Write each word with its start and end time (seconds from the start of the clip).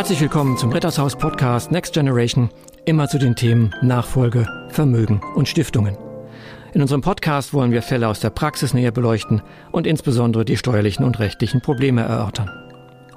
Herzlich 0.00 0.22
willkommen 0.22 0.56
zum 0.56 0.72
Rittershaus 0.72 1.14
Podcast 1.14 1.70
Next 1.72 1.92
Generation, 1.92 2.48
immer 2.86 3.06
zu 3.06 3.18
den 3.18 3.36
Themen 3.36 3.74
Nachfolge, 3.82 4.46
Vermögen 4.70 5.20
und 5.34 5.46
Stiftungen. 5.46 5.94
In 6.72 6.80
unserem 6.80 7.02
Podcast 7.02 7.52
wollen 7.52 7.70
wir 7.70 7.82
Fälle 7.82 8.08
aus 8.08 8.18
der 8.18 8.30
Praxis 8.30 8.72
näher 8.72 8.92
beleuchten 8.92 9.42
und 9.72 9.86
insbesondere 9.86 10.46
die 10.46 10.56
steuerlichen 10.56 11.04
und 11.04 11.18
rechtlichen 11.18 11.60
Probleme 11.60 12.00
erörtern. 12.00 12.50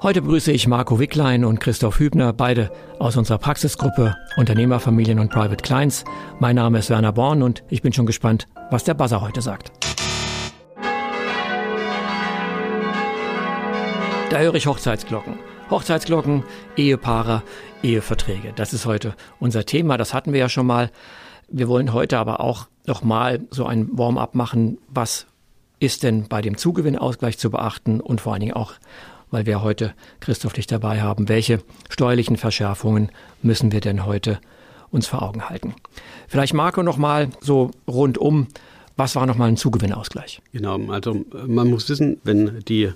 Heute 0.02 0.20
begrüße 0.20 0.52
ich 0.52 0.68
Marco 0.68 0.98
Wicklein 0.98 1.46
und 1.46 1.58
Christoph 1.58 2.00
Hübner, 2.00 2.34
beide 2.34 2.70
aus 2.98 3.16
unserer 3.16 3.38
Praxisgruppe 3.38 4.14
Unternehmerfamilien 4.36 5.20
und 5.20 5.30
Private 5.30 5.62
Clients. 5.64 6.04
Mein 6.38 6.56
Name 6.56 6.80
ist 6.80 6.90
Werner 6.90 7.12
Born 7.12 7.42
und 7.42 7.64
ich 7.70 7.80
bin 7.80 7.94
schon 7.94 8.04
gespannt, 8.04 8.46
was 8.70 8.84
der 8.84 8.92
Buzzer 8.92 9.22
heute 9.22 9.40
sagt. 9.40 9.72
Da 14.28 14.38
höre 14.38 14.54
ich 14.56 14.66
Hochzeitsglocken. 14.66 15.38
Hochzeitsglocken, 15.74 16.44
Ehepaare, 16.76 17.42
Eheverträge. 17.82 18.52
Das 18.54 18.72
ist 18.72 18.86
heute 18.86 19.16
unser 19.40 19.66
Thema. 19.66 19.98
Das 19.98 20.14
hatten 20.14 20.32
wir 20.32 20.38
ja 20.38 20.48
schon 20.48 20.68
mal. 20.68 20.92
Wir 21.48 21.66
wollen 21.66 21.92
heute 21.92 22.16
aber 22.18 22.38
auch 22.38 22.68
nochmal 22.86 23.40
so 23.50 23.66
ein 23.66 23.88
Warm-up 23.98 24.36
machen. 24.36 24.78
Was 24.86 25.26
ist 25.80 26.04
denn 26.04 26.28
bei 26.28 26.42
dem 26.42 26.56
Zugewinnausgleich 26.56 27.38
zu 27.38 27.50
beachten 27.50 28.00
und 28.00 28.20
vor 28.20 28.34
allen 28.34 28.42
Dingen 28.42 28.54
auch, 28.54 28.74
weil 29.32 29.46
wir 29.46 29.62
heute 29.62 29.94
Christoph 30.20 30.52
dich 30.52 30.68
dabei 30.68 31.02
haben, 31.02 31.28
welche 31.28 31.58
steuerlichen 31.88 32.36
Verschärfungen 32.36 33.10
müssen 33.42 33.72
wir 33.72 33.80
denn 33.80 34.06
heute 34.06 34.38
uns 34.92 35.08
vor 35.08 35.22
Augen 35.24 35.48
halten? 35.48 35.74
Vielleicht 36.28 36.54
Marco 36.54 36.84
nochmal 36.84 37.30
so 37.40 37.72
rundum. 37.88 38.46
Was 38.96 39.16
war 39.16 39.26
nochmal 39.26 39.48
ein 39.48 39.56
Zugewinnausgleich? 39.56 40.40
Genau, 40.52 40.78
also 40.92 41.24
man 41.48 41.68
muss 41.68 41.88
wissen, 41.88 42.20
wenn 42.22 42.60
die 42.60 42.92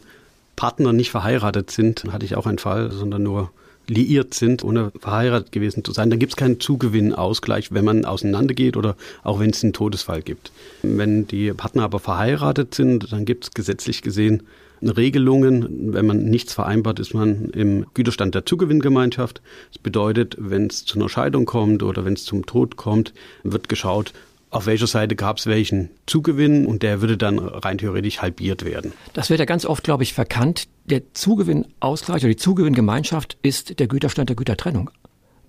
Partner 0.58 0.92
nicht 0.92 1.12
verheiratet 1.12 1.70
sind, 1.70 2.04
hatte 2.10 2.26
ich 2.26 2.34
auch 2.34 2.44
einen 2.44 2.58
Fall, 2.58 2.90
sondern 2.90 3.22
nur 3.22 3.52
liiert 3.86 4.34
sind, 4.34 4.64
ohne 4.64 4.90
verheiratet 4.98 5.52
gewesen 5.52 5.84
zu 5.84 5.92
sein, 5.92 6.10
dann 6.10 6.18
gibt 6.18 6.32
es 6.32 6.36
keinen 6.36 6.58
Zugewinnausgleich, 6.58 7.72
wenn 7.72 7.84
man 7.84 8.04
auseinandergeht 8.04 8.76
oder 8.76 8.96
auch 9.22 9.38
wenn 9.38 9.50
es 9.50 9.62
einen 9.62 9.72
Todesfall 9.72 10.20
gibt. 10.20 10.50
Wenn 10.82 11.28
die 11.28 11.52
Partner 11.52 11.84
aber 11.84 12.00
verheiratet 12.00 12.74
sind, 12.74 13.12
dann 13.12 13.24
gibt 13.24 13.44
es 13.44 13.50
gesetzlich 13.52 14.02
gesehen 14.02 14.42
Regelungen. 14.82 15.92
Wenn 15.92 16.06
man 16.06 16.24
nichts 16.24 16.54
vereinbart, 16.54 16.98
ist 16.98 17.14
man 17.14 17.50
im 17.50 17.86
Güterstand 17.94 18.34
der 18.34 18.44
Zugewinngemeinschaft. 18.44 19.40
Das 19.72 19.78
bedeutet, 19.78 20.36
wenn 20.38 20.66
es 20.66 20.84
zu 20.84 20.98
einer 20.98 21.08
Scheidung 21.08 21.46
kommt 21.46 21.84
oder 21.84 22.04
wenn 22.04 22.14
es 22.14 22.24
zum 22.24 22.46
Tod 22.46 22.76
kommt, 22.76 23.14
wird 23.44 23.68
geschaut, 23.68 24.12
auf 24.50 24.66
welcher 24.66 24.86
Seite 24.86 25.16
gab 25.16 25.38
es 25.38 25.46
welchen 25.46 25.90
Zugewinn 26.06 26.66
und 26.66 26.82
der 26.82 27.00
würde 27.00 27.16
dann 27.16 27.38
rein 27.38 27.78
theoretisch 27.78 28.22
halbiert 28.22 28.64
werden. 28.64 28.92
Das 29.12 29.30
wird 29.30 29.40
ja 29.40 29.46
ganz 29.46 29.64
oft, 29.64 29.84
glaube 29.84 30.02
ich, 30.02 30.14
verkannt. 30.14 30.68
Der 30.86 31.12
Zugewinnausgleich 31.12 32.22
oder 32.22 32.30
die 32.30 32.36
Zugewinngemeinschaft 32.36 33.36
ist 33.42 33.78
der 33.78 33.88
Güterstand 33.88 34.30
der 34.30 34.36
Gütertrennung. 34.36 34.90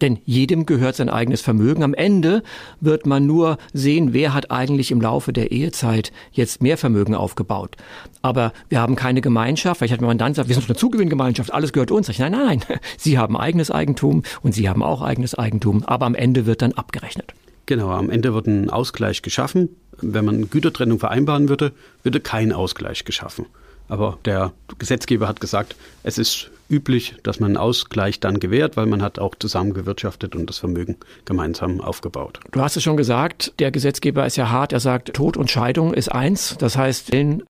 Denn 0.01 0.19
jedem 0.25 0.65
gehört 0.65 0.95
sein 0.95 1.09
eigenes 1.09 1.41
Vermögen. 1.41 1.83
Am 1.83 1.93
Ende 1.93 2.43
wird 2.79 3.05
man 3.05 3.25
nur 3.25 3.57
sehen, 3.73 4.13
wer 4.13 4.33
hat 4.33 4.51
eigentlich 4.51 4.91
im 4.91 5.01
Laufe 5.01 5.33
der 5.33 5.51
Ehezeit 5.51 6.11
jetzt 6.31 6.61
mehr 6.61 6.77
Vermögen 6.77 7.15
aufgebaut. 7.15 7.75
Aber 8.21 8.53
wir 8.69 8.79
haben 8.79 8.95
keine 8.95 9.21
Gemeinschaft. 9.21 9.79
Vielleicht 9.79 9.93
hat 9.93 10.01
man 10.01 10.17
dann 10.17 10.31
gesagt, 10.31 10.47
wir 10.47 10.55
sind 10.55 10.69
eine 10.69 10.77
Zugewinngemeinschaft, 10.77 11.53
alles 11.53 11.73
gehört 11.73 11.91
uns. 11.91 12.07
Nein, 12.17 12.31
nein, 12.31 12.61
nein. 12.67 12.79
Sie 12.97 13.17
haben 13.17 13.35
eigenes 13.35 13.71
Eigentum 13.71 14.23
und 14.41 14.53
Sie 14.53 14.69
haben 14.69 14.83
auch 14.83 15.01
eigenes 15.01 15.35
Eigentum. 15.35 15.83
Aber 15.83 16.05
am 16.05 16.15
Ende 16.15 16.45
wird 16.45 16.61
dann 16.61 16.73
abgerechnet. 16.73 17.33
Genau, 17.69 17.91
am 17.91 18.09
Ende 18.09 18.33
wird 18.33 18.47
ein 18.47 18.71
Ausgleich 18.71 19.21
geschaffen. 19.21 19.69
Wenn 20.01 20.25
man 20.25 20.49
Gütertrennung 20.49 20.97
vereinbaren 20.97 21.49
würde, 21.49 21.71
würde 22.01 22.19
kein 22.19 22.51
Ausgleich 22.51 23.05
geschaffen. 23.05 23.45
Aber 23.87 24.17
der 24.25 24.53
Gesetzgeber 24.79 25.27
hat 25.27 25.39
gesagt, 25.39 25.75
es 26.01 26.17
ist 26.17 26.49
üblich, 26.67 27.13
dass 27.21 27.39
man 27.39 27.49
einen 27.49 27.57
Ausgleich 27.57 28.19
dann 28.19 28.39
gewährt, 28.39 28.75
weil 28.75 28.87
man 28.87 29.03
hat 29.03 29.19
auch 29.19 29.35
zusammen 29.35 29.75
gewirtschaftet 29.75 30.35
und 30.35 30.49
das 30.49 30.57
Vermögen 30.57 30.97
gemeinsam 31.25 31.79
aufgebaut. 31.79 32.39
Du 32.51 32.59
hast 32.59 32.75
es 32.75 32.81
schon 32.81 32.97
gesagt, 32.97 33.53
der 33.59 33.69
Gesetzgeber 33.69 34.25
ist 34.25 34.35
ja 34.35 34.49
hart. 34.49 34.73
Er 34.73 34.79
sagt, 34.79 35.13
Tod 35.13 35.37
und 35.37 35.51
Scheidung 35.51 35.93
ist 35.93 36.09
eins. 36.09 36.55
Das 36.57 36.75
heißt, 36.75 37.11
wenn 37.11 37.43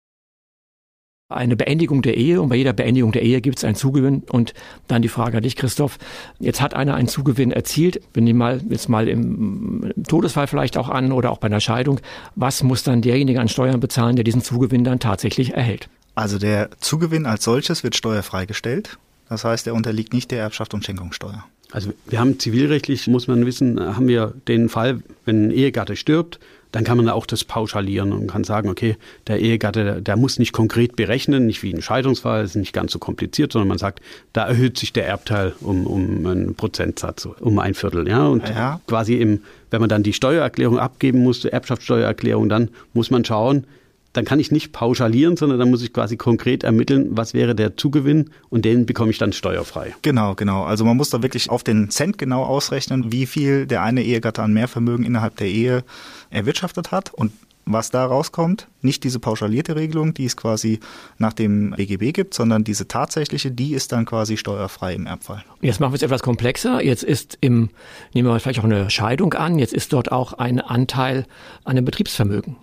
eine 1.29 1.57
Beendigung 1.57 2.01
der 2.01 2.17
Ehe 2.17 2.41
und 2.41 2.49
bei 2.49 2.57
jeder 2.57 2.73
Beendigung 2.73 3.13
der 3.13 3.23
Ehe 3.23 3.43
gibt 3.43 3.59
es 3.59 3.65
einen 3.65 3.75
Zugewinn 3.75 4.23
und 4.31 4.55
dann 4.87 5.03
die 5.03 5.09
Frage 5.09 5.37
an 5.37 5.43
dich, 5.43 5.57
Christoph. 5.57 5.99
Jetzt 6.39 6.63
hat 6.63 6.73
einer 6.73 6.95
einen 6.95 7.09
Zugewinn 7.09 7.53
erzielt, 7.53 8.01
wir 8.15 8.23
nehmen 8.23 8.39
mal 8.39 8.63
jetzt 8.71 8.89
mal 8.89 9.09
im, 9.09 9.93
im 9.95 10.05
Todesfall 10.05 10.47
vielleicht 10.47 10.79
auch 10.79 10.89
an 10.89 11.13
oder 11.13 11.31
auch 11.31 11.39
bei 11.39 11.47
einer 11.47 11.61
Scheidung. 11.61 12.01
Was 12.35 12.63
muss 12.63 12.83
dann 12.83 13.03
derjenige 13.03 13.41
an 13.41 13.49
Steuern 13.49 13.79
bezahlen, 13.79 14.17
der 14.17 14.25
diesen 14.25 14.41
Zugewinn 14.41 14.85
dann 14.85 15.01
tatsächlich 15.01 15.53
erhält? 15.53 15.91
Also 16.15 16.39
der 16.39 16.71
Zugewinn 16.81 17.27
als 17.27 17.45
solches 17.45 17.85
wird 17.85 17.95
steuerfrei 17.95 18.47
gestellt. 18.47 18.99
Das 19.29 19.45
heißt, 19.45 19.67
er 19.67 19.75
unterliegt 19.75 20.15
nicht 20.15 20.31
der 20.31 20.41
Erbschaft 20.41 20.73
und 20.73 20.85
Schenkungssteuer. 20.85 21.45
Also 21.71 21.93
wir 22.07 22.19
haben 22.19 22.39
zivilrechtlich, 22.39 23.07
muss 23.07 23.29
man 23.29 23.45
wissen, 23.45 23.79
haben 23.79 24.09
wir 24.09 24.33
den 24.49 24.71
Fall, 24.71 25.03
wenn 25.27 25.49
ein 25.49 25.51
Ehegatte 25.51 25.97
stirbt, 25.97 26.41
dann 26.73 26.85
kann 26.85 26.97
man 26.97 27.09
auch 27.09 27.27
das 27.27 27.45
pauschalieren 27.45 28.13
und 28.13 28.27
kann 28.27 28.45
sagen, 28.45 28.69
okay, 28.69 28.97
der 29.27 29.41
Ehegatte, 29.41 30.03
der 30.03 30.17
muss 30.17 30.39
nicht 30.39 30.53
konkret 30.53 30.97
berechnen, 30.97 31.47
nicht 31.47 31.63
wie 31.63 31.73
ein 31.73 31.83
Scheidungsfall, 31.83 32.45
ist 32.45 32.57
nicht 32.57 32.73
ganz 32.73 32.93
so 32.93 32.99
kompliziert, 32.99 33.53
sondern 33.53 33.69
man 33.69 33.79
sagt, 33.79 34.01
da 34.33 34.47
erhöht 34.47 34.79
sich 34.79 34.93
der 34.93 35.07
Erbteil 35.07 35.55
um, 35.61 35.87
um 35.87 36.27
einen 36.27 36.55
Prozentsatz, 36.55 37.27
um 37.27 37.59
ein 37.59 37.75
Viertel. 37.75 38.07
Ja? 38.07 38.27
Und 38.27 38.49
ja. 38.49 38.81
quasi 38.87 39.15
im, 39.15 39.43
wenn 39.71 39.81
man 39.81 39.89
dann 39.89 40.03
die 40.03 40.13
Steuererklärung 40.13 40.79
abgeben 40.79 41.23
muss, 41.23 41.41
die 41.41 41.49
Erbschaftssteuererklärung, 41.49 42.49
dann 42.49 42.69
muss 42.93 43.11
man 43.11 43.25
schauen, 43.25 43.65
dann 44.13 44.25
kann 44.25 44.41
ich 44.41 44.51
nicht 44.51 44.73
pauschalieren, 44.73 45.37
sondern 45.37 45.59
dann 45.59 45.71
muss 45.71 45.83
ich 45.83 45.93
quasi 45.93 46.17
konkret 46.17 46.65
ermitteln, 46.65 47.09
was 47.11 47.35
wäre 47.35 47.55
der 47.55 47.77
Zugewinn 47.77 48.31
und 48.49 48.65
den 48.65 48.87
bekomme 48.87 49.11
ich 49.11 49.19
dann 49.19 49.33
steuerfrei. 49.33 49.95
Genau, 50.03 50.35
genau. 50.35 50.65
Also 50.65 50.85
man 50.85 50.97
muss 50.97 51.11
da 51.11 51.23
wirklich 51.23 51.51
auf 51.51 51.63
den 51.63 51.91
Cent 51.91 52.19
genau 52.19 52.45
ausrechnen, 52.45 53.13
wie 53.13 53.27
viel 53.27 53.67
der 53.67 53.83
eine 53.83 54.03
Ehegatte 54.03 54.43
an 54.43 54.53
Mehrvermögen 54.53 55.05
innerhalb 55.05 55.37
der 55.37 55.49
Ehe 55.49 55.85
erwirtschaftet 56.31 56.91
hat 56.91 57.13
und 57.13 57.33
was 57.71 57.91
da 57.91 58.05
rauskommt, 58.07 58.67
nicht 58.81 59.05
diese 59.05 59.19
pauschalierte 59.19 59.77
Regelung, 59.77 60.15
die 60.15 60.25
es 60.25 60.37
quasi 60.37 60.81
nach 61.19 61.35
dem 61.35 61.73
BGB 61.73 62.13
gibt, 62.15 62.33
sondern 62.33 62.65
diese 62.65 62.89
tatsächliche, 62.89 63.51
die 63.51 63.75
ist 63.75 63.93
dann 63.93 64.07
quasi 64.07 64.39
steuerfrei 64.39 64.95
im 64.95 65.07
Erbfall. 65.07 65.45
Jetzt 65.61 65.79
machen 65.79 65.93
wir 65.93 65.97
es 65.97 66.03
etwas 66.03 66.23
komplexer. 66.23 66.83
Jetzt 66.83 67.05
ist 67.05 67.37
im, 67.43 67.69
nehmen 68.15 68.27
wir 68.27 68.33
mal 68.33 68.41
vielleicht 68.41 68.61
auch 68.61 68.65
eine 68.65 68.89
Scheidung 68.89 69.35
an, 69.35 69.59
jetzt 69.59 69.75
ist 69.75 69.93
dort 69.93 70.11
auch 70.11 70.33
ein 70.33 70.61
Anteil 70.61 71.27
an 71.65 71.77
dem 71.77 71.85
Betriebsvermögen. 71.85 72.57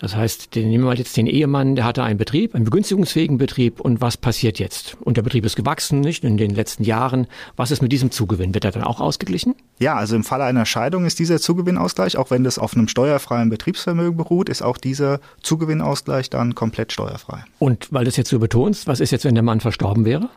Das 0.00 0.16
heißt, 0.16 0.54
den, 0.54 0.70
nehmen 0.70 0.84
wir 0.84 0.88
mal 0.88 0.98
jetzt 0.98 1.14
den 1.18 1.26
Ehemann, 1.26 1.76
der 1.76 1.84
hatte 1.84 2.02
einen 2.02 2.18
Betrieb, 2.18 2.54
einen 2.54 2.64
begünstigungsfähigen 2.64 3.36
Betrieb 3.36 3.80
und 3.80 4.00
was 4.00 4.16
passiert 4.16 4.58
jetzt? 4.58 4.96
Und 5.00 5.18
der 5.18 5.22
Betrieb 5.22 5.44
ist 5.44 5.56
gewachsen, 5.56 6.00
nicht 6.00 6.24
in 6.24 6.38
den 6.38 6.54
letzten 6.54 6.84
Jahren. 6.84 7.26
Was 7.56 7.70
ist 7.70 7.82
mit 7.82 7.92
diesem 7.92 8.10
Zugewinn? 8.10 8.54
Wird 8.54 8.64
er 8.64 8.70
dann 8.70 8.82
auch 8.82 8.98
ausgeglichen? 8.98 9.54
Ja, 9.78 9.96
also 9.96 10.16
im 10.16 10.24
Falle 10.24 10.44
einer 10.44 10.64
Scheidung 10.64 11.04
ist 11.04 11.18
dieser 11.18 11.38
Zugewinnausgleich, 11.38 12.16
auch 12.16 12.30
wenn 12.30 12.44
das 12.44 12.58
auf 12.58 12.74
einem 12.74 12.88
steuerfreien 12.88 13.50
Betriebsvermögen 13.50 14.16
beruht, 14.16 14.48
ist 14.48 14.62
auch 14.62 14.78
dieser 14.78 15.20
Zugewinnausgleich 15.42 16.30
dann 16.30 16.54
komplett 16.54 16.92
steuerfrei. 16.92 17.44
Und 17.58 17.88
weil 17.90 18.04
du 18.04 18.08
es 18.08 18.16
jetzt 18.16 18.30
so 18.30 18.38
betonst, 18.38 18.86
was 18.86 19.00
ist 19.00 19.10
jetzt, 19.10 19.26
wenn 19.26 19.34
der 19.34 19.44
Mann 19.44 19.60
verstorben 19.60 20.06
wäre? 20.06 20.30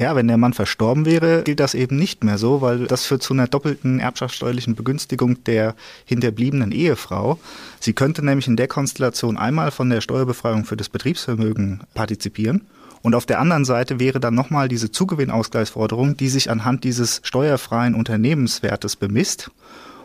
Ja, 0.00 0.16
wenn 0.16 0.28
der 0.28 0.38
Mann 0.38 0.54
verstorben 0.54 1.04
wäre, 1.04 1.42
gilt 1.42 1.60
das 1.60 1.74
eben 1.74 1.96
nicht 1.96 2.24
mehr 2.24 2.38
so, 2.38 2.62
weil 2.62 2.86
das 2.86 3.04
führt 3.04 3.22
zu 3.22 3.34
einer 3.34 3.48
doppelten 3.48 4.00
erbschaftssteuerlichen 4.00 4.74
Begünstigung 4.74 5.44
der 5.44 5.74
hinterbliebenen 6.06 6.72
Ehefrau. 6.72 7.38
Sie 7.80 7.92
könnte 7.92 8.24
nämlich 8.24 8.46
in 8.46 8.56
der 8.56 8.66
Konstellation 8.66 8.99
einmal 9.36 9.70
von 9.70 9.90
der 9.90 10.00
Steuerbefreiung 10.00 10.64
für 10.64 10.76
das 10.76 10.88
Betriebsvermögen 10.88 11.80
partizipieren. 11.94 12.66
Und 13.02 13.14
auf 13.14 13.26
der 13.26 13.40
anderen 13.40 13.64
Seite 13.64 13.98
wäre 13.98 14.20
dann 14.20 14.34
nochmal 14.34 14.68
diese 14.68 14.90
Zugewinnausgleichsforderung, 14.90 16.16
die 16.16 16.28
sich 16.28 16.50
anhand 16.50 16.84
dieses 16.84 17.20
steuerfreien 17.24 17.94
Unternehmenswertes 17.94 18.96
bemisst. 18.96 19.50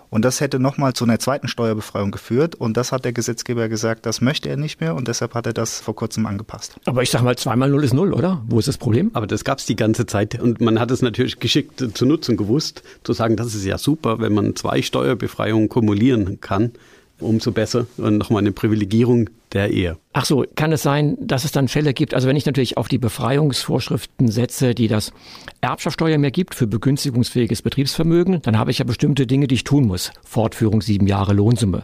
Und 0.10 0.24
das 0.24 0.40
hätte 0.40 0.60
nochmal 0.60 0.94
zu 0.94 1.04
einer 1.04 1.20
zweiten 1.20 1.50
Steuerbefreiung 1.50 2.12
geführt. 2.12 2.56
Und 2.56 2.78
das 2.78 2.94
hat 2.94 3.04
der 3.04 3.12
Gesetzgeber 3.12 3.68
gesagt, 3.68 4.06
das 4.06 4.22
möchte 4.22 4.48
er 4.48 4.56
nicht 4.56 4.80
mehr. 4.80 4.96
Und 4.96 5.10
deshalb 5.10 5.34
hat 5.34 5.46
er 5.46 5.52
das 5.52 5.82
vor 5.82 5.94
kurzem 5.94 6.26
angepasst. 6.26 6.76
Aber 6.86 7.04
ich 7.04 7.10
sage 7.10 7.26
mal, 7.26 7.36
zweimal 7.36 7.70
null 7.70 7.84
ist 7.84 7.94
null, 7.94 8.14
oder? 8.14 8.42
Wo 8.48 8.60
ist 8.60 8.70
das 8.70 8.78
Problem? 8.78 9.12
Aber 9.14 9.28
das 9.28 9.44
gab 9.44 9.58
es 9.58 9.66
die 9.66 9.76
ganze 9.76 10.06
Zeit. 10.06 10.40
Und 10.40 10.62
man 10.62 10.80
hat 10.80 10.90
es 10.92 11.02
natürlich 11.02 11.40
geschickt 11.40 11.84
zu 11.94 12.06
nutzen 12.06 12.38
gewusst, 12.38 12.84
zu 13.04 13.12
sagen, 13.12 13.36
das 13.36 13.56
ist 13.56 13.66
ja 13.66 13.78
super, 13.78 14.20
wenn 14.20 14.34
man 14.34 14.56
zwei 14.56 14.82
Steuerbefreiungen 14.82 15.68
kumulieren 15.68 16.40
kann 16.40 16.72
umso 17.20 17.52
besser 17.52 17.88
und 17.98 18.18
nochmal 18.18 18.42
eine 18.42 18.52
Privilegierung 18.52 19.30
der 19.54 19.72
Ehe. 19.72 19.98
Ach 20.14 20.26
so, 20.26 20.46
kann 20.56 20.72
es 20.72 20.84
sein, 20.84 21.18
dass 21.20 21.46
es 21.46 21.52
dann 21.52 21.68
Fälle 21.68 21.94
gibt, 21.94 22.14
also 22.14 22.28
wenn 22.28 22.36
ich 22.36 22.46
natürlich 22.46 22.78
auf 22.78 22.88
die 22.88 22.98
Befreiungsvorschriften 22.98 24.28
setze, 24.28 24.76
die 24.76 24.88
das 24.88 25.14
Erbschaftssteuer 25.62 26.18
mehr 26.18 26.32
gibt 26.32 26.56
für 26.56 26.68
begünstigungsfähiges 26.68 27.62
Betriebsvermögen, 27.62 28.42
dann 28.42 28.60
habe 28.60 28.72
ich 28.72 28.80
ja 28.80 28.86
bestimmte 28.86 29.28
Dinge, 29.28 29.48
die 29.48 29.56
ich 29.56 29.64
tun 29.64 29.88
muss. 29.88 30.12
Fortführung 30.24 30.82
sieben 30.82 31.08
Jahre 31.08 31.34
Lohnsumme. 31.34 31.84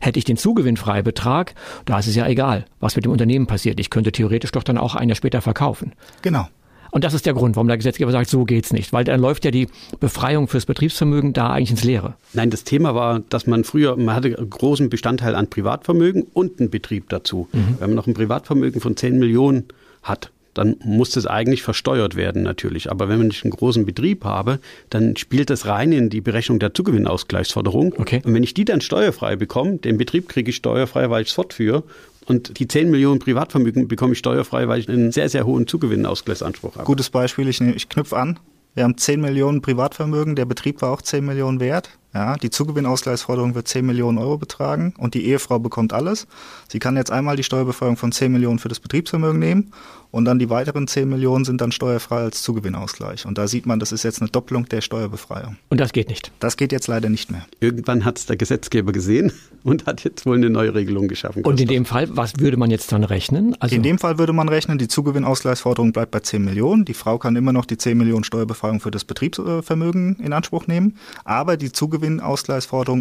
Hätte 0.00 0.18
ich 0.18 0.24
den 0.24 0.36
Zugewinnfreibetrag, 0.36 1.54
da 1.84 1.98
ist 1.98 2.06
es 2.06 2.14
ja 2.14 2.26
egal, 2.26 2.66
was 2.78 2.94
mit 2.94 3.04
dem 3.04 3.12
Unternehmen 3.12 3.46
passiert. 3.46 3.80
Ich 3.80 3.90
könnte 3.90 4.12
theoretisch 4.12 4.52
doch 4.52 4.62
dann 4.62 4.78
auch 4.78 4.94
ein 4.94 5.08
Jahr 5.08 5.16
später 5.16 5.40
verkaufen. 5.40 5.92
Genau. 6.22 6.46
Und 6.90 7.04
das 7.04 7.14
ist 7.14 7.26
der 7.26 7.34
Grund, 7.34 7.56
warum 7.56 7.68
der 7.68 7.76
Gesetzgeber 7.76 8.12
sagt, 8.12 8.28
so 8.30 8.44
geht's 8.44 8.72
nicht, 8.72 8.92
weil 8.92 9.04
dann 9.04 9.20
läuft 9.20 9.44
ja 9.44 9.50
die 9.50 9.68
Befreiung 10.00 10.48
fürs 10.48 10.66
Betriebsvermögen 10.66 11.32
da 11.32 11.50
eigentlich 11.50 11.70
ins 11.70 11.84
Leere. 11.84 12.14
Nein, 12.32 12.50
das 12.50 12.64
Thema 12.64 12.94
war, 12.94 13.20
dass 13.20 13.46
man 13.46 13.64
früher, 13.64 13.96
man 13.96 14.14
hatte 14.14 14.36
einen 14.36 14.50
großen 14.50 14.88
Bestandteil 14.88 15.34
an 15.34 15.48
Privatvermögen 15.48 16.26
und 16.32 16.60
einen 16.60 16.70
Betrieb 16.70 17.08
dazu. 17.08 17.48
Mhm. 17.52 17.76
Wenn 17.78 17.90
man 17.90 17.96
noch 17.96 18.06
ein 18.06 18.14
Privatvermögen 18.14 18.80
von 18.80 18.96
10 18.96 19.18
Millionen 19.18 19.64
hat, 20.02 20.30
dann 20.58 20.76
muss 20.82 21.10
das 21.10 21.26
eigentlich 21.26 21.62
versteuert 21.62 22.16
werden 22.16 22.42
natürlich. 22.42 22.90
Aber 22.90 23.08
wenn 23.08 23.30
ich 23.30 23.44
einen 23.44 23.52
großen 23.52 23.86
Betrieb 23.86 24.24
habe, 24.24 24.58
dann 24.90 25.16
spielt 25.16 25.50
das 25.50 25.66
rein 25.66 25.92
in 25.92 26.10
die 26.10 26.20
Berechnung 26.20 26.58
der 26.58 26.74
Zugewinnausgleichsforderung. 26.74 27.94
Okay. 27.96 28.22
Und 28.24 28.34
wenn 28.34 28.42
ich 28.42 28.54
die 28.54 28.64
dann 28.64 28.80
steuerfrei 28.80 29.36
bekomme, 29.36 29.76
den 29.76 29.98
Betrieb 29.98 30.28
kriege 30.28 30.50
ich 30.50 30.56
steuerfrei, 30.56 31.10
weil 31.10 31.22
ich 31.22 31.28
es 31.28 31.34
fortführe. 31.34 31.84
Und 32.28 32.58
die 32.58 32.68
10 32.68 32.90
Millionen 32.90 33.20
Privatvermögen 33.20 33.88
bekomme 33.88 34.12
ich 34.12 34.18
steuerfrei, 34.18 34.68
weil 34.68 34.80
ich 34.80 34.88
einen 34.88 35.12
sehr, 35.12 35.30
sehr 35.30 35.46
hohen 35.46 35.66
Zugewinnausgleichsanspruch 35.66 36.74
habe. 36.74 36.84
Gutes 36.84 37.08
Beispiel, 37.08 37.48
ich, 37.48 37.60
ich 37.60 37.88
knüpfe 37.88 38.18
an. 38.18 38.38
Wir 38.74 38.84
haben 38.84 38.98
10 38.98 39.20
Millionen 39.20 39.62
Privatvermögen, 39.62 40.36
der 40.36 40.44
Betrieb 40.44 40.82
war 40.82 40.90
auch 40.90 41.00
10 41.00 41.24
Millionen 41.24 41.58
wert. 41.58 41.98
Ja, 42.14 42.36
die 42.36 42.48
Zugewinnausgleichsforderung 42.48 43.54
wird 43.54 43.68
10 43.68 43.84
Millionen 43.84 44.16
Euro 44.16 44.38
betragen 44.38 44.94
und 44.96 45.12
die 45.12 45.26
Ehefrau 45.26 45.58
bekommt 45.58 45.92
alles. 45.92 46.26
Sie 46.68 46.78
kann 46.78 46.96
jetzt 46.96 47.10
einmal 47.10 47.36
die 47.36 47.42
Steuerbefreiung 47.42 47.96
von 47.96 48.12
10 48.12 48.32
Millionen 48.32 48.58
für 48.58 48.68
das 48.68 48.80
Betriebsvermögen 48.80 49.38
nehmen 49.38 49.72
und 50.10 50.24
dann 50.24 50.38
die 50.38 50.48
weiteren 50.48 50.86
10 50.86 51.08
Millionen 51.08 51.44
sind 51.44 51.60
dann 51.60 51.70
steuerfrei 51.70 52.20
als 52.20 52.42
Zugewinnausgleich. 52.42 53.26
Und 53.26 53.36
da 53.36 53.46
sieht 53.46 53.66
man, 53.66 53.78
das 53.78 53.92
ist 53.92 54.04
jetzt 54.04 54.22
eine 54.22 54.30
Doppelung 54.30 54.66
der 54.66 54.80
Steuerbefreiung. 54.80 55.56
Und 55.68 55.80
das 55.80 55.92
geht 55.92 56.08
nicht. 56.08 56.32
Das 56.40 56.56
geht 56.56 56.72
jetzt 56.72 56.86
leider 56.86 57.10
nicht 57.10 57.30
mehr. 57.30 57.44
Irgendwann 57.60 58.06
hat 58.06 58.18
es 58.18 58.24
der 58.24 58.36
Gesetzgeber 58.36 58.92
gesehen 58.92 59.32
und 59.64 59.84
hat 59.84 60.04
jetzt 60.04 60.24
wohl 60.24 60.36
eine 60.36 60.48
neue 60.48 60.74
Regelung 60.74 61.08
geschaffen. 61.08 61.44
Und 61.44 61.60
in 61.60 61.68
dem 61.68 61.84
Fall, 61.84 62.08
was 62.16 62.38
würde 62.38 62.56
man 62.56 62.70
jetzt 62.70 62.90
dann 62.90 63.04
rechnen? 63.04 63.54
Also 63.60 63.76
in 63.76 63.82
dem 63.82 63.98
Fall 63.98 64.18
würde 64.18 64.32
man 64.32 64.48
rechnen, 64.48 64.78
die 64.78 64.88
Zugewinnausgleichsforderung 64.88 65.92
bleibt 65.92 66.10
bei 66.10 66.20
10 66.20 66.42
Millionen. 66.42 66.86
Die 66.86 66.94
Frau 66.94 67.18
kann 67.18 67.36
immer 67.36 67.52
noch 67.52 67.66
die 67.66 67.76
10 67.76 67.98
Millionen 67.98 68.24
Steuerbefreiung 68.24 68.80
für 68.80 68.90
das 68.90 69.04
Betriebsvermögen 69.04 70.16
in 70.20 70.32
Anspruch 70.32 70.66
nehmen. 70.66 70.96
Aber 71.24 71.58
die 71.58 71.70
Zugewinnausgleichsforderung 71.70 71.97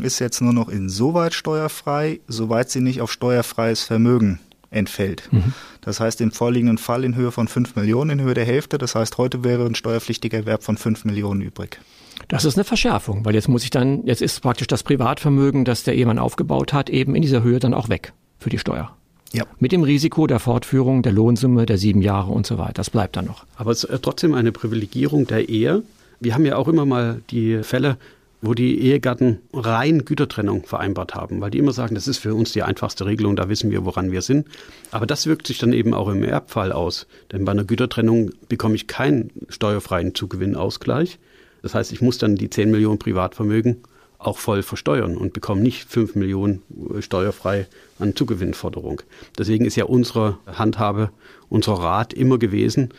ist 0.04 0.20
jetzt 0.20 0.42
nur 0.42 0.54
noch 0.54 0.70
insoweit 0.70 1.34
steuerfrei, 1.34 2.20
soweit 2.28 2.70
sie 2.70 2.82
nicht 2.82 3.02
auf 3.02 3.12
steuerfreies 3.12 3.84
Vermögen 3.84 4.40
entfällt. 4.70 5.30
Mhm. 5.32 5.54
Das 5.82 6.00
heißt, 6.00 6.22
im 6.22 6.32
vorliegenden 6.32 6.78
Fall 6.78 7.04
in 7.04 7.16
Höhe 7.16 7.32
von 7.32 7.48
5 7.48 7.76
Millionen, 7.76 8.20
in 8.20 8.22
Höhe 8.26 8.34
der 8.34 8.46
Hälfte. 8.46 8.78
Das 8.78 8.96
heißt, 8.96 9.18
heute 9.18 9.44
wäre 9.44 9.66
ein 9.66 9.76
steuerpflichtiger 9.76 10.40
Erwerb 10.40 10.64
von 10.64 10.78
5 10.78 11.06
Millionen 11.06 11.42
übrig. 11.42 11.80
Das 12.28 12.46
ist 12.46 12.58
eine 12.58 12.64
Verschärfung, 12.64 13.24
weil 13.26 13.36
jetzt 13.36 13.48
muss 13.48 13.64
ich 13.64 13.70
dann, 13.70 14.06
jetzt 14.06 14.22
ist 14.22 14.42
praktisch 14.42 14.68
das 14.68 14.84
Privatvermögen, 14.84 15.66
das 15.66 15.84
der 15.84 15.96
Ehemann 15.96 16.20
aufgebaut 16.20 16.74
hat, 16.74 16.90
eben 16.90 17.16
in 17.16 17.22
dieser 17.22 17.44
Höhe 17.44 17.60
dann 17.60 17.74
auch 17.74 17.90
weg 17.90 18.14
für 18.40 18.50
die 18.50 18.58
Steuer. 18.58 18.96
Ja. 19.34 19.44
Mit 19.60 19.72
dem 19.72 19.84
Risiko 19.84 20.26
der 20.26 20.40
Fortführung 20.40 21.04
der 21.04 21.12
Lohnsumme 21.12 21.66
der 21.66 21.78
sieben 21.78 22.02
Jahre 22.02 22.32
und 22.32 22.48
so 22.48 22.58
weiter. 22.58 22.74
Das 22.74 22.90
bleibt 22.90 23.18
dann 23.18 23.26
noch. 23.26 23.46
Aber 23.56 23.72
es 23.72 23.84
ist 23.84 24.02
trotzdem 24.02 24.34
eine 24.34 24.52
Privilegierung 24.52 25.28
der 25.28 25.50
Ehe. 25.50 25.84
Wir 26.20 26.34
haben 26.34 26.46
ja 26.46 26.56
auch 26.56 26.68
immer 26.68 26.86
mal 26.86 27.22
die 27.30 27.62
Fälle, 27.64 27.98
wo 28.42 28.54
die 28.54 28.80
Ehegatten 28.82 29.40
rein 29.52 30.06
Gütertrennung 30.06 30.66
vereinbart 30.66 31.16
haben, 31.16 31.42
weil 31.42 31.50
die 31.50 31.58
immer 31.58 31.74
sagen, 31.74 31.96
das 31.96 32.08
ist 32.08 32.20
für 32.20 32.36
uns 32.36 32.52
die 32.52 32.64
einfachste 32.64 33.06
Regelung, 33.06 33.36
da 33.36 33.50
wissen 33.50 33.72
wir, 33.72 33.86
woran 33.86 34.12
wir 34.12 34.22
sind. 34.22 34.48
Aber 34.92 35.08
das 35.08 35.26
wirkt 35.26 35.48
sich 35.48 35.58
dann 35.58 35.74
eben 35.74 35.94
auch 35.94 36.08
im 36.10 36.24
Erbfall 36.24 36.72
aus, 36.72 37.08
denn 37.32 37.46
bei 37.46 37.52
einer 37.52 37.64
Gütertrennung 37.64 38.32
bekomme 38.48 38.76
ich 38.76 38.88
keinen 38.88 39.32
steuerfreien 39.50 40.14
Zugewinnausgleich. 40.14 41.18
Das 41.64 41.74
heißt, 41.74 41.92
ich 41.92 42.02
muss 42.02 42.20
dann 42.20 42.36
die 42.36 42.50
10 42.50 42.70
Millionen 42.70 43.00
Privatvermögen 43.00 43.78
auch 44.20 44.38
voll 44.38 44.64
versteuern 44.64 45.18
und 45.18 45.34
bekomme 45.34 45.62
nicht 45.62 45.90
5 45.90 46.16
Millionen 46.16 46.62
steuerfrei 47.00 47.68
an 48.00 48.16
Zugewinnforderung. 48.16 49.02
Deswegen 49.38 49.66
ist 49.66 49.76
ja 49.76 49.86
unsere 49.86 50.38
Handhabe, 50.46 51.12
unser 51.50 51.74
Rat 51.74 52.14
immer 52.14 52.38
gewesen, 52.38 52.90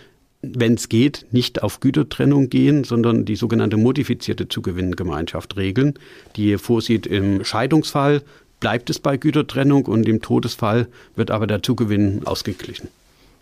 wenn 0.43 0.75
es 0.75 0.89
geht, 0.89 1.27
nicht 1.33 1.63
auf 1.63 1.81
Gütertrennung 1.81 2.49
gehen, 2.49 2.85
sondern 2.85 3.25
die 3.25 3.37
sogenannte 3.37 3.77
modifizierte 3.77 4.49
Zugewinngemeinschaft 4.49 5.57
regeln, 5.57 5.95
die 6.37 6.59
vorsieht 6.59 7.07
im 7.07 7.45
Scheidungsfall 7.45 8.23
bleibt 8.61 8.91
es 8.91 8.99
bei 8.99 9.17
Gütertrennung 9.17 9.87
und 9.87 10.09
im 10.09 10.21
Todesfall 10.21 10.89
wird 11.17 11.31
aber 11.31 11.47
der 11.47 11.63
Zugewinn 11.63 12.23
ausgeglichen. 12.27 12.89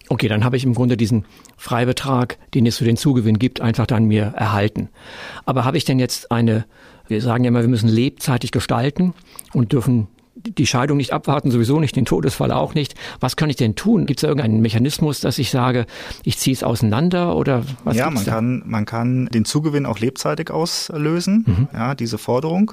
Okay, 0.08 0.28
dann 0.28 0.44
habe 0.44 0.56
ich 0.56 0.64
im 0.64 0.74
Grunde 0.74 0.96
diesen 0.96 1.24
Freibetrag, 1.56 2.38
den 2.54 2.66
es 2.66 2.78
für 2.78 2.84
den 2.84 2.96
Zugewinn 2.96 3.38
gibt, 3.38 3.60
einfach 3.60 3.86
dann 3.86 4.04
mir 4.04 4.34
erhalten. 4.36 4.88
Aber 5.46 5.64
habe 5.64 5.78
ich 5.78 5.84
denn 5.84 5.98
jetzt 5.98 6.30
eine, 6.30 6.64
wir 7.08 7.20
sagen 7.20 7.44
ja 7.44 7.48
immer, 7.48 7.62
wir 7.62 7.68
müssen 7.68 7.88
lebzeitig 7.88 8.52
gestalten 8.52 9.14
und 9.52 9.72
dürfen 9.72 10.06
die 10.46 10.66
Scheidung 10.66 10.96
nicht 10.96 11.12
abwarten, 11.12 11.50
sowieso 11.50 11.80
nicht, 11.80 11.96
den 11.96 12.04
Todesfall 12.04 12.52
auch 12.52 12.74
nicht. 12.74 12.94
Was 13.20 13.36
kann 13.36 13.50
ich 13.50 13.56
denn 13.56 13.74
tun? 13.74 14.06
Gibt 14.06 14.20
es 14.20 14.22
da 14.22 14.28
irgendeinen 14.28 14.60
Mechanismus, 14.60 15.20
dass 15.20 15.38
ich 15.38 15.50
sage, 15.50 15.86
ich 16.24 16.38
ziehe 16.38 16.54
es 16.54 16.62
auseinander 16.62 17.36
oder 17.36 17.64
was? 17.84 17.96
Ja, 17.96 18.10
man 18.10 18.24
da? 18.24 18.32
kann, 18.32 18.62
man 18.66 18.84
kann 18.86 19.26
den 19.26 19.44
Zugewinn 19.44 19.86
auch 19.86 19.98
lebzeitig 19.98 20.50
auslösen, 20.50 21.44
mhm. 21.46 21.68
ja, 21.72 21.94
diese 21.94 22.18
Forderung, 22.18 22.72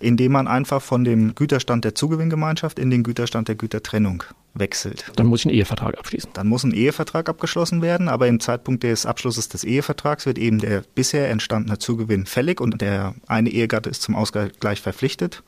indem 0.00 0.32
man 0.32 0.48
einfach 0.48 0.82
von 0.82 1.04
dem 1.04 1.34
Güterstand 1.34 1.84
der 1.84 1.94
Zugewinngemeinschaft 1.94 2.78
in 2.78 2.90
den 2.90 3.02
Güterstand 3.02 3.48
der 3.48 3.56
Gütertrennung 3.56 4.24
wechselt. 4.54 5.10
Dann 5.16 5.26
muss 5.26 5.40
ich 5.40 5.46
einen 5.46 5.54
Ehevertrag 5.54 5.98
abschließen. 5.98 6.30
Dann 6.34 6.48
muss 6.48 6.64
ein 6.64 6.72
Ehevertrag 6.72 7.28
abgeschlossen 7.28 7.82
werden, 7.82 8.08
aber 8.08 8.26
im 8.28 8.40
Zeitpunkt 8.40 8.82
des 8.82 9.06
Abschlusses 9.06 9.48
des 9.48 9.64
Ehevertrags 9.64 10.26
wird 10.26 10.38
eben 10.38 10.58
der 10.58 10.82
bisher 10.94 11.30
entstandene 11.30 11.78
Zugewinn 11.78 12.26
fällig 12.26 12.60
und 12.60 12.80
der 12.80 13.14
eine 13.26 13.50
Ehegatte 13.50 13.90
ist 13.90 14.02
zum 14.02 14.14
Ausgleich 14.14 14.80
verpflichtet. 14.80 15.42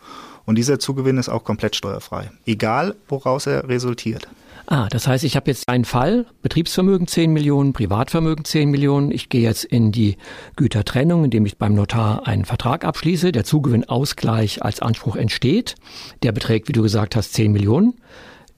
Und 0.51 0.57
dieser 0.57 0.81
Zugewinn 0.81 1.17
ist 1.17 1.29
auch 1.29 1.45
komplett 1.45 1.77
steuerfrei, 1.77 2.33
egal 2.45 2.97
woraus 3.07 3.47
er 3.47 3.69
resultiert. 3.69 4.27
Ah, 4.67 4.89
das 4.89 5.07
heißt, 5.07 5.23
ich 5.23 5.37
habe 5.37 5.49
jetzt 5.49 5.69
einen 5.69 5.85
Fall, 5.85 6.27
Betriebsvermögen 6.43 7.07
10 7.07 7.33
Millionen, 7.33 7.73
Privatvermögen 7.73 8.45
10 8.45 8.69
Millionen. 8.69 9.13
Ich 9.13 9.29
gehe 9.29 9.43
jetzt 9.43 9.63
in 9.63 9.93
die 9.93 10.17
Gütertrennung, 10.57 11.23
indem 11.23 11.47
ich 11.47 11.57
beim 11.57 11.75
Notar 11.75 12.27
einen 12.27 12.47
Vertrag 12.47 12.85
abschließe. 12.85 13.31
Der 13.31 13.45
Zugewinnausgleich 13.45 14.65
als 14.65 14.83
Anspruch 14.83 15.15
entsteht. 15.15 15.77
Der 16.25 16.33
beträgt, 16.33 16.67
wie 16.67 16.73
du 16.73 16.83
gesagt 16.83 17.15
hast, 17.15 17.33
10 17.35 17.53
Millionen. 17.53 17.95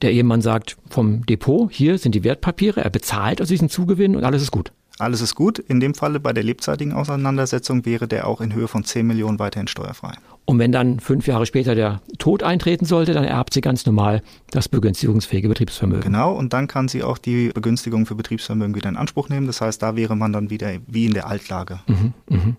Der 0.01 0.13
Ehemann 0.13 0.41
sagt 0.41 0.77
vom 0.89 1.23
Depot, 1.27 1.71
hier 1.71 1.99
sind 1.99 2.15
die 2.15 2.23
Wertpapiere, 2.23 2.81
er 2.83 2.89
bezahlt 2.89 3.39
aus 3.39 3.49
diesem 3.49 3.69
Zugewinn 3.69 4.15
und 4.15 4.23
alles 4.23 4.41
ist 4.41 4.51
gut. 4.51 4.71
Alles 4.99 5.21
ist 5.21 5.33
gut. 5.35 5.57
In 5.59 5.79
dem 5.79 5.95
Falle 5.95 6.19
bei 6.19 6.33
der 6.33 6.43
lebzeitigen 6.43 6.93
Auseinandersetzung 6.93 7.85
wäre 7.85 8.07
der 8.07 8.27
auch 8.27 8.41
in 8.41 8.53
Höhe 8.53 8.67
von 8.67 8.83
10 8.83 9.05
Millionen 9.07 9.39
weiterhin 9.39 9.67
steuerfrei. 9.67 10.13
Und 10.45 10.59
wenn 10.59 10.71
dann 10.71 10.99
fünf 10.99 11.25
Jahre 11.25 11.45
später 11.45 11.73
der 11.73 12.01
Tod 12.19 12.43
eintreten 12.43 12.85
sollte, 12.85 13.13
dann 13.13 13.23
erbt 13.23 13.53
sie 13.53 13.61
ganz 13.61 13.85
normal 13.85 14.21
das 14.51 14.69
begünstigungsfähige 14.69 15.47
Betriebsvermögen. 15.47 16.03
Genau, 16.03 16.33
und 16.33 16.53
dann 16.53 16.67
kann 16.67 16.87
sie 16.89 17.01
auch 17.01 17.17
die 17.17 17.49
Begünstigung 17.49 18.05
für 18.05 18.15
Betriebsvermögen 18.15 18.75
wieder 18.75 18.89
in 18.89 18.97
Anspruch 18.97 19.29
nehmen. 19.29 19.47
Das 19.47 19.61
heißt, 19.61 19.81
da 19.81 19.95
wäre 19.95 20.15
man 20.15 20.33
dann 20.33 20.49
wieder 20.49 20.71
wie 20.87 21.05
in 21.05 21.13
der 21.13 21.27
Altlage. 21.27 21.79
Mhm, 21.87 22.13
mh. 22.29 22.55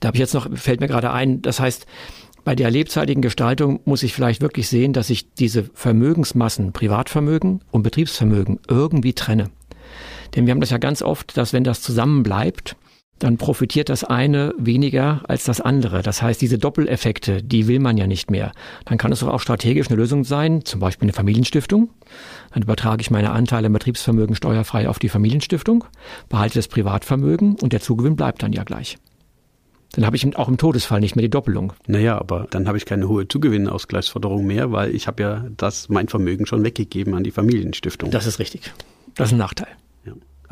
Da 0.00 0.08
habe 0.08 0.16
ich 0.16 0.20
jetzt 0.20 0.34
noch, 0.34 0.46
fällt 0.54 0.80
mir 0.80 0.88
gerade 0.88 1.10
ein, 1.10 1.40
das 1.40 1.58
heißt, 1.58 1.86
bei 2.44 2.54
der 2.56 2.70
lebzeitigen 2.70 3.22
Gestaltung 3.22 3.80
muss 3.84 4.02
ich 4.02 4.12
vielleicht 4.12 4.42
wirklich 4.42 4.68
sehen, 4.68 4.92
dass 4.92 5.10
ich 5.10 5.32
diese 5.34 5.64
Vermögensmassen, 5.74 6.72
Privatvermögen 6.72 7.60
und 7.70 7.82
Betriebsvermögen 7.82 8.58
irgendwie 8.68 9.12
trenne. 9.12 9.50
Denn 10.34 10.46
wir 10.46 10.52
haben 10.52 10.60
das 10.60 10.70
ja 10.70 10.78
ganz 10.78 11.02
oft, 11.02 11.36
dass 11.36 11.52
wenn 11.52 11.64
das 11.64 11.82
zusammenbleibt, 11.82 12.76
dann 13.22 13.36
profitiert 13.36 13.88
das 13.88 14.02
eine 14.02 14.52
weniger 14.58 15.22
als 15.28 15.44
das 15.44 15.60
andere. 15.60 16.02
Das 16.02 16.22
heißt, 16.22 16.40
diese 16.40 16.58
Doppeleffekte, 16.58 17.42
die 17.42 17.68
will 17.68 17.78
man 17.78 17.96
ja 17.96 18.08
nicht 18.08 18.30
mehr. 18.30 18.52
Dann 18.84 18.98
kann 18.98 19.12
es 19.12 19.20
doch 19.20 19.28
auch 19.28 19.40
strategisch 19.40 19.88
eine 19.88 19.96
Lösung 19.96 20.24
sein, 20.24 20.64
zum 20.64 20.80
Beispiel 20.80 21.06
eine 21.06 21.12
Familienstiftung. 21.12 21.90
Dann 22.52 22.64
übertrage 22.64 23.00
ich 23.00 23.12
meine 23.12 23.30
Anteile 23.30 23.68
im 23.68 23.72
Betriebsvermögen 23.72 24.34
steuerfrei 24.34 24.88
auf 24.88 24.98
die 24.98 25.08
Familienstiftung, 25.08 25.84
behalte 26.28 26.58
das 26.58 26.66
Privatvermögen 26.66 27.56
und 27.60 27.72
der 27.72 27.80
Zugewinn 27.80 28.16
bleibt 28.16 28.42
dann 28.42 28.52
ja 28.52 28.64
gleich. 28.64 28.98
Dann 29.92 30.06
habe 30.06 30.16
ich 30.16 30.36
auch 30.36 30.48
im 30.48 30.56
Todesfall 30.56 31.00
nicht 31.00 31.16
mehr 31.16 31.22
die 31.22 31.30
Doppelung. 31.30 31.74
Naja, 31.86 32.18
aber 32.18 32.46
dann 32.50 32.66
habe 32.66 32.78
ich 32.78 32.86
keine 32.86 33.08
hohe 33.08 33.28
Zugewinnausgleichsforderung 33.28 34.44
mehr, 34.44 34.72
weil 34.72 34.94
ich 34.94 35.06
habe 35.06 35.22
ja 35.22 35.44
das, 35.58 35.90
mein 35.90 36.08
Vermögen 36.08 36.46
schon 36.46 36.64
weggegeben 36.64 37.14
an 37.14 37.22
die 37.22 37.30
Familienstiftung. 37.30 38.10
Das 38.10 38.26
ist 38.26 38.38
richtig. 38.38 38.72
Das 39.14 39.28
ist 39.28 39.32
ein 39.34 39.38
Nachteil. 39.38 39.68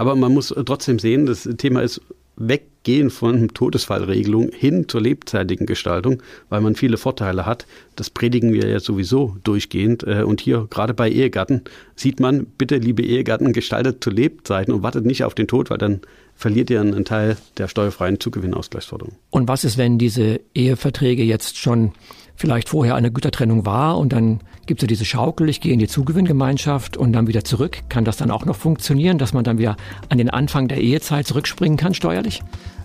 Aber 0.01 0.17
man 0.17 0.33
muss 0.33 0.49
trotzdem 0.65 0.99
sehen, 0.99 1.27
das 1.27 1.47
Thema 1.59 1.83
ist 1.83 2.01
weggehen 2.37 3.11
von 3.11 3.49
Todesfallregelung 3.49 4.51
hin 4.51 4.89
zur 4.89 5.03
lebzeitigen 5.03 5.67
Gestaltung, 5.67 6.23
weil 6.49 6.63
man 6.63 6.75
viele 6.75 6.97
Vorteile 6.97 7.45
hat. 7.45 7.67
Das 7.97 8.09
predigen 8.09 8.55
wir 8.55 8.67
ja 8.67 8.81
sowieso 8.81 9.37
durchgehend. 9.45 10.05
Äh, 10.05 10.23
und 10.23 10.41
hier 10.41 10.67
gerade 10.71 10.95
bei 10.95 11.11
Ehegatten 11.11 11.65
sieht 11.97 12.19
man, 12.19 12.47
bitte 12.47 12.79
liebe 12.79 13.03
Ehegatten, 13.03 13.53
gestaltet 13.53 14.03
zu 14.03 14.09
Lebzeiten 14.09 14.73
und 14.73 14.83
wartet 14.83 15.05
nicht 15.05 15.23
auf 15.23 15.35
den 15.35 15.49
Tod, 15.49 15.69
weil 15.69 15.77
dann 15.77 16.01
verliert 16.41 16.71
ihr 16.71 16.81
einen 16.81 17.05
Teil 17.05 17.37
der 17.59 17.69
steuerfreien 17.69 18.19
Zugewinnausgleichsforderung. 18.19 19.15
Und 19.29 19.47
was 19.47 19.63
ist, 19.63 19.77
wenn 19.77 19.99
diese 19.99 20.41
Eheverträge 20.55 21.23
jetzt 21.23 21.59
schon 21.59 21.93
vielleicht 22.35 22.71
vorher 22.71 22.95
eine 22.95 23.13
Gütertrennung 23.13 23.67
war 23.67 23.99
und 23.99 24.15
dann 24.15 24.41
gibt 24.65 24.81
es 24.81 24.85
ja 24.85 24.89
diese 24.89 25.05
Schaukel, 25.05 25.51
ich 25.51 25.61
gehe 25.61 25.75
in 25.75 25.79
die 25.79 25.87
Zugewinngemeinschaft 25.87 26.97
und 26.97 27.13
dann 27.13 27.27
wieder 27.27 27.45
zurück. 27.45 27.81
Kann 27.91 28.07
das 28.07 28.17
dann 28.17 28.31
auch 28.31 28.47
noch 28.47 28.57
funktionieren, 28.57 29.19
dass 29.19 29.35
man 29.35 29.45
dann 29.45 29.59
wieder 29.59 29.77
an 30.09 30.17
den 30.17 30.31
Anfang 30.31 30.67
der 30.67 30.79
Ehezeit 30.79 31.27
zurückspringen 31.27 31.77
kann 31.77 31.93
steuerlich? 31.93 32.43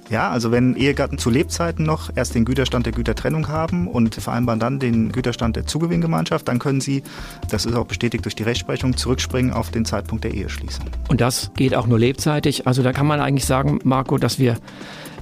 Ja, 0.09 0.29
also 0.29 0.51
wenn 0.51 0.75
Ehegatten 0.75 1.17
zu 1.17 1.29
Lebzeiten 1.29 1.83
noch 1.85 2.11
erst 2.15 2.35
den 2.35 2.45
Güterstand 2.45 2.85
der 2.85 2.93
Gütertrennung 2.93 3.47
haben 3.47 3.87
und 3.87 4.15
vereinbaren 4.15 4.59
dann 4.59 4.79
den 4.79 5.11
Güterstand 5.11 5.55
der 5.55 5.65
Zugewinngemeinschaft, 5.65 6.47
dann 6.47 6.59
können 6.59 6.79
sie, 6.79 7.01
das 7.49 7.65
ist 7.65 7.75
auch 7.75 7.85
bestätigt 7.85 8.23
durch 8.25 8.35
die 8.35 8.43
Rechtsprechung, 8.43 8.95
zurückspringen 8.97 9.51
auf 9.51 9.71
den 9.71 9.85
Zeitpunkt 9.85 10.23
der 10.23 10.33
Eheschließung. 10.33 10.85
Und 11.07 11.21
das 11.21 11.51
geht 11.55 11.75
auch 11.75 11.87
nur 11.87 11.97
lebzeitig. 11.97 12.67
Also 12.67 12.83
da 12.83 12.93
kann 12.93 13.07
man 13.07 13.19
eigentlich 13.19 13.45
sagen, 13.45 13.79
Marco, 13.83 14.17
dass 14.17 14.37
wir 14.37 14.57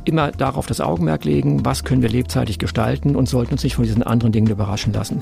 immer 0.05 0.31
darauf 0.31 0.65
das 0.65 0.81
Augenmerk 0.81 1.25
legen, 1.25 1.65
was 1.65 1.83
können 1.83 2.01
wir 2.01 2.09
lebzeitig 2.09 2.59
gestalten 2.59 3.15
und 3.15 3.27
sollten 3.27 3.53
uns 3.53 3.63
nicht 3.63 3.75
von 3.75 3.83
diesen 3.83 4.03
anderen 4.03 4.31
Dingen 4.31 4.49
überraschen 4.49 4.93
lassen. 4.93 5.21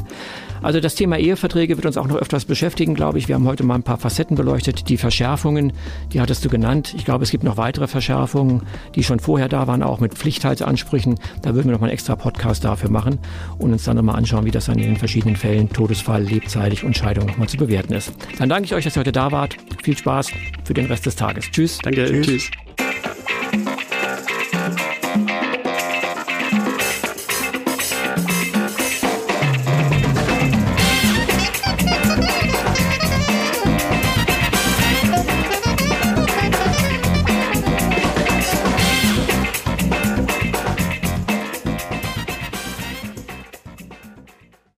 Also 0.61 0.79
das 0.79 0.95
Thema 0.95 1.17
Eheverträge 1.17 1.77
wird 1.77 1.85
uns 1.85 1.97
auch 1.97 2.07
noch 2.07 2.17
öfters 2.17 2.45
beschäftigen, 2.45 2.93
glaube 2.93 3.17
ich. 3.17 3.27
Wir 3.27 3.35
haben 3.35 3.47
heute 3.47 3.63
mal 3.63 3.75
ein 3.75 3.83
paar 3.83 3.97
Facetten 3.97 4.35
beleuchtet. 4.37 4.89
Die 4.89 4.97
Verschärfungen, 4.97 5.73
die 6.13 6.21
hattest 6.21 6.45
du 6.45 6.49
genannt. 6.49 6.93
Ich 6.95 7.05
glaube, 7.05 7.23
es 7.23 7.31
gibt 7.31 7.43
noch 7.43 7.57
weitere 7.57 7.87
Verschärfungen, 7.87 8.63
die 8.95 9.03
schon 9.03 9.19
vorher 9.19 9.49
da 9.49 9.67
waren, 9.67 9.83
auch 9.83 9.99
mit 9.99 10.13
Pflichtheitsansprüchen. 10.13 11.19
Da 11.41 11.55
würden 11.55 11.67
wir 11.67 11.73
noch 11.73 11.79
mal 11.79 11.87
einen 11.87 11.93
extra 11.93 12.15
Podcast 12.15 12.63
dafür 12.63 12.89
machen 12.89 13.19
und 13.57 13.71
uns 13.71 13.83
dann 13.83 13.97
nochmal 13.97 14.15
anschauen, 14.15 14.45
wie 14.45 14.51
das 14.51 14.65
dann 14.65 14.77
in 14.77 14.85
den 14.85 14.97
verschiedenen 14.97 15.35
Fällen, 15.35 15.69
Todesfall, 15.69 16.23
lebzeitig 16.23 16.83
und 16.83 16.95
Scheidung 16.95 17.25
nochmal 17.25 17.49
zu 17.49 17.57
bewerten 17.57 17.93
ist. 17.93 18.13
Dann 18.37 18.49
danke 18.49 18.65
ich 18.65 18.75
euch, 18.75 18.83
dass 18.83 18.95
ihr 18.95 19.01
heute 19.01 19.11
da 19.11 19.31
wart. 19.31 19.55
Viel 19.83 19.97
Spaß 19.97 20.31
für 20.63 20.73
den 20.73 20.85
Rest 20.85 21.05
des 21.05 21.15
Tages. 21.15 21.45
Tschüss. 21.51 21.79
Danke. 21.79 22.05
Tschüss. 22.05 22.25
Tschüss. 22.25 22.51